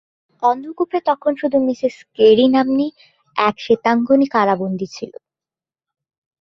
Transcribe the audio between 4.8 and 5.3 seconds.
ছিল।